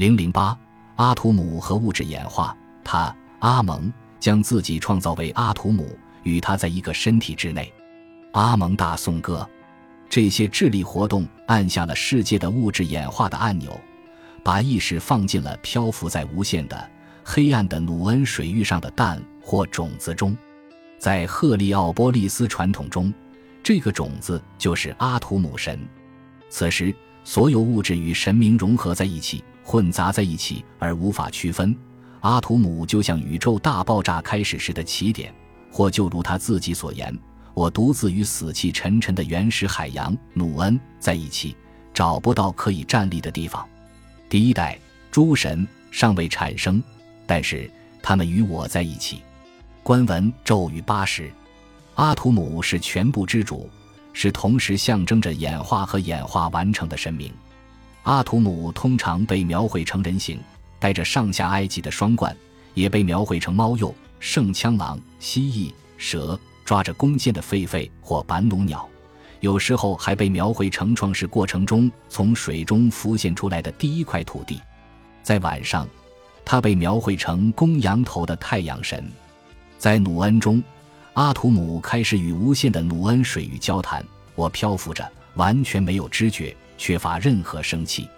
[0.00, 0.58] 零零八，
[0.96, 2.56] 阿图姆和物质演化。
[2.82, 7.70] 他阿蒙将自己创造为阿图姆，与他在一个身体之内。
[8.32, 9.46] 阿蒙大颂歌。
[10.08, 13.78] 这些智力活动按下了世界的物质演化的按钮，
[14.42, 16.90] 把意识放进了漂浮在无限的
[17.22, 20.34] 黑暗的努恩水域上的蛋或种子中。
[20.98, 23.12] 在赫利奥波利斯传统中，
[23.62, 25.78] 这个种子就是阿图姆神。
[26.48, 31.72] 此时，所有物质与神明融合在一起，混杂在一起而无法区分。
[32.22, 35.32] 阿图姆就像宇宙大爆炸开始时的起点，
[35.70, 37.16] 或就如他自己所言。
[37.54, 41.54] 我独自与死气沉沉的原始海洋努恩在一起，
[41.94, 43.64] 找不到可以站立的地方。
[44.28, 44.76] 第一代
[45.08, 46.82] 诸神尚未产生，
[47.24, 47.70] 但是
[48.02, 49.22] 他们与我在一起。
[49.84, 51.30] 官文咒语八十，
[51.94, 53.70] 阿图姆是全部之主，
[54.12, 57.32] 是同时象征着演化和演化完成的神明。
[58.02, 60.38] 阿图姆通常被描绘成人形，
[60.78, 62.36] 戴着上下埃及的双冠，
[62.74, 66.38] 也被描绘成猫鼬、圣枪狼、蜥蜴、蛇。
[66.62, 68.88] 抓着弓箭的狒狒或板弩鸟，
[69.40, 74.60] 有时候还被描绘成创世过程中从水中浮现出来的第一块土地。
[75.20, 75.88] 在晚上，
[76.44, 79.04] 他被描绘成公羊头的太阳神。
[79.78, 80.62] 在努恩中，
[81.14, 84.04] 阿图姆开始与无限的努恩水域交谈。
[84.36, 88.08] 我漂浮着，完全没有知觉，缺乏任何生气。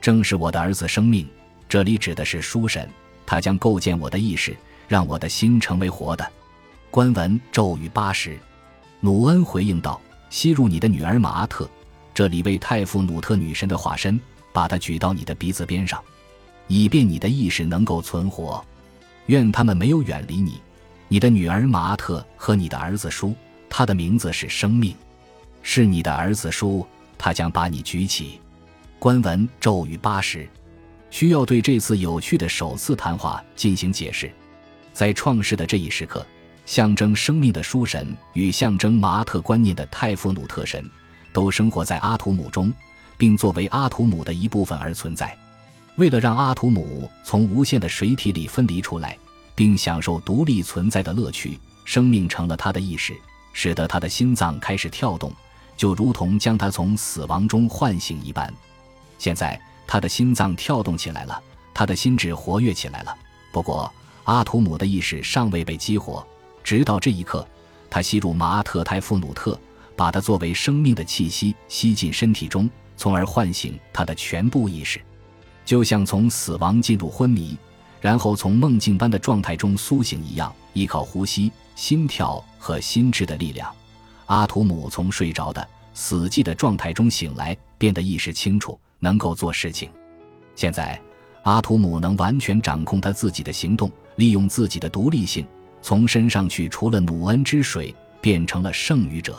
[0.00, 1.28] 正是我的儿子生命，
[1.68, 2.90] 这里指的是书神，
[3.24, 4.56] 他将构建我的意识，
[4.88, 6.28] 让我的心成为活的。
[6.90, 8.36] 官文咒语八十，
[8.98, 11.70] 努恩回应道：“吸入你的女儿马特，
[12.12, 14.20] 这里为太傅努特女神的化身，
[14.52, 16.02] 把她举到你的鼻子边上，
[16.66, 18.62] 以便你的意识能够存活。
[19.26, 20.60] 愿他们没有远离你。
[21.06, 23.36] 你的女儿马特和你的儿子叔，
[23.68, 24.96] 他的名字是生命，
[25.62, 26.84] 是你的儿子叔，
[27.20, 28.40] 他将把你举起。”
[28.98, 30.48] 官文咒语八十，
[31.10, 34.32] 需要对这次有趣的首次谈话进行解释。
[34.92, 36.26] 在创世的这一时刻。
[36.66, 40.88] 象征生命的书神与象征马特观念的泰夫努特神，
[41.32, 42.72] 都生活在阿图姆中，
[43.18, 45.36] 并作为阿图姆的一部分而存在。
[45.96, 49.18] 为了让阿图姆从无限的水体里分离出来，
[49.56, 53.16] 并享受独立存在的乐趣，生命成了他的意识，
[53.52, 55.32] 使得他的心脏开始跳动，
[55.80, 58.52] 就如同将他从死亡中唤醒一般。
[59.18, 61.42] 现在他的心脏跳动起来了，
[61.72, 63.16] 他的心智活跃起来了。
[63.50, 63.90] 不过，
[64.24, 66.22] 阿图姆的意识尚未被激活。
[66.62, 67.48] 直到这一刻，
[67.88, 69.58] 他吸入马特泰夫努特，
[69.96, 72.68] 把它作为生命的气息吸进身体中，
[72.98, 75.00] 从而唤醒他的全部意识，
[75.64, 77.56] 就像从死亡进入昏迷，
[78.02, 80.54] 然后从梦境般的状态中苏醒一样。
[80.74, 83.74] 依靠呼吸、心跳和心智的力量，
[84.30, 89.90] 阿图姆从睡着的死寂的状态中醒来，变得意识清楚，能够做事情。
[90.54, 91.00] 现在，
[91.42, 95.44] 阿图姆能完全掌控他自己的行动，利用自己的独立性。
[95.82, 99.36] 从身上取除了努恩之水，变成了圣愚者。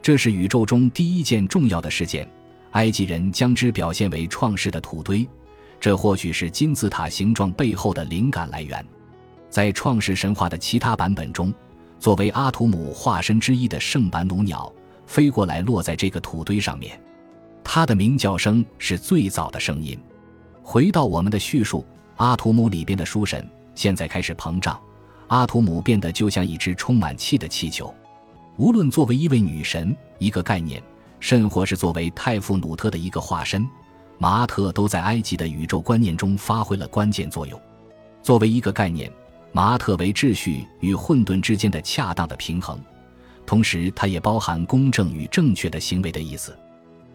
[0.00, 2.28] 这是宇宙中第一件重要的事件。
[2.72, 5.28] 埃及人将之表现为创世的土堆，
[5.80, 8.86] 这或许是金字塔形状背后的灵感来源。
[9.50, 11.52] 在创世神话的其他版本中，
[12.02, 14.72] 作为阿图姆化身之一的圣板努鸟
[15.06, 17.00] 飞过来，落在这个土堆上面。
[17.62, 19.96] 它的鸣叫声是最早的声音。
[20.64, 21.86] 回到我们的叙述，
[22.16, 24.76] 阿图姆里边的书神现在开始膨胀。
[25.28, 27.94] 阿图姆变得就像一只充满气的气球，
[28.56, 30.82] 无论作为一位女神、一个概念，
[31.20, 33.64] 甚或是作为泰夫努特的一个化身，
[34.18, 37.56] 马特都在埃及的宇宙观念中发挥了关键作用。
[38.24, 39.08] 作为一个概念，
[39.52, 42.80] 马特为秩序与混沌之间的恰当的平衡，
[43.46, 46.58] 同时它也包含公正与正确的行为的意思。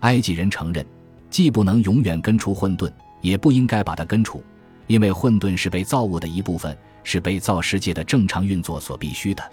[0.00, 0.84] 埃及人承认，
[1.30, 4.42] 既不能永远根除混沌，也不应该把它根除，
[4.86, 6.76] 因为混沌是被造物的一部分。
[7.06, 9.52] 是被造世界的正常运作所必须的。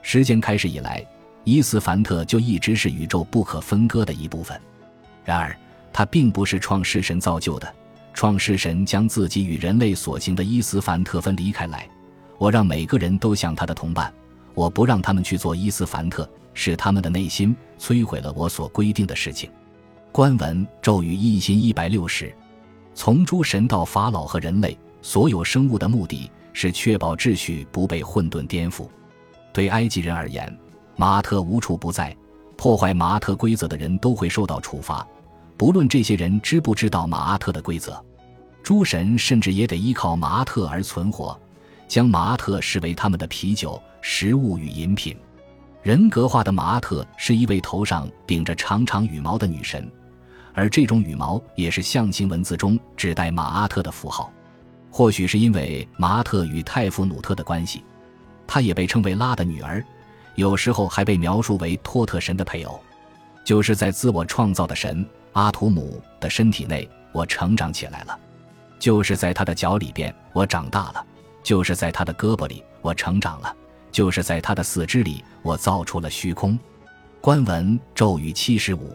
[0.00, 1.06] 时间开始以来，
[1.44, 4.58] 伊斯凡特就一直是宇宙不可分割的一部分。
[5.22, 5.54] 然而，
[5.92, 7.70] 它并不是创世神造就的。
[8.14, 11.86] 创世神将自己与人类所行的伊斯凡特分离开来。
[12.38, 14.12] 我让每个人都像他的同伴，
[14.54, 19.50] 我不让他们去做伊斯凡特，使他们的内心摧毁了我所规定的事情。
[20.12, 22.34] 官文咒语一心一百六十，
[22.94, 26.30] 从诸神到法老和人类所有生物的目的。
[26.58, 28.88] 是确保秩序不被混沌颠覆。
[29.52, 30.50] 对埃及人而言，
[30.96, 32.16] 马特无处不在，
[32.56, 35.06] 破坏马特规则的人都会受到处罚，
[35.58, 38.02] 不论这些人知不知道马特的规则。
[38.62, 41.38] 诸神甚至也得依靠马特而存活，
[41.86, 45.16] 将马阿特视为他们的啤酒、食物与饮品。
[45.82, 49.90] 人格化的马阿特是一位头上顶着长长羽毛的女神，
[50.52, 54.32] 而这种羽毛也是象形文字中指代马阿特的符号。
[54.90, 57.84] 或许是因为马阿特与泰夫努特的关系，
[58.46, 59.84] 她也被称为拉的女儿，
[60.34, 62.80] 有时候还被描述为托特神的配偶。
[63.44, 68.18] 就是在自我创造的神阿图姆的身体内，我成长起来了；
[68.76, 71.05] 就是在他的脚里边，我长大了；
[71.46, 73.54] 就是在他的胳膊里，我成长了；
[73.92, 76.58] 就是在他的四肢里，我造出了虚空。
[77.20, 78.92] 官文咒语七十五，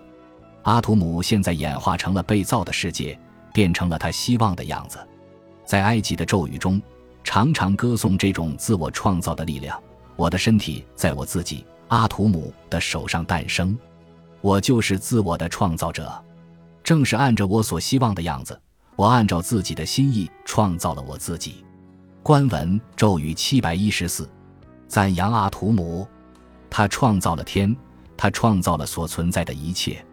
[0.64, 3.18] 阿图姆现在演化成了被造的世界，
[3.54, 5.00] 变成了他希望的样子。
[5.66, 6.82] 在埃及的咒语中，
[7.24, 9.82] 常常歌颂这种自我创造的力量。
[10.18, 13.80] 我的身体在我自己阿图姆的手上诞生，
[14.42, 16.22] 我就是自我的创造者。
[16.84, 18.60] 正是按着我所希望的样子，
[18.98, 21.64] 我按照自己的心意创造了我自己。
[22.24, 24.30] 官文咒语七百一十四，
[24.88, 26.08] 赞扬阿图姆，
[26.70, 27.76] 他创造了天，
[28.16, 30.06] 他创造了所存在的一切，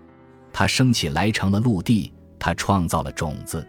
[0.51, 3.67] 他升起来成了陆地，他创造了种子，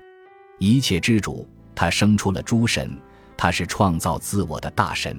[0.58, 1.48] 一切之主。
[1.76, 2.98] 他生出了诸神，
[3.38, 5.18] 他是创造自我的大神。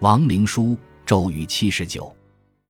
[0.00, 2.14] 王灵书咒语七十九，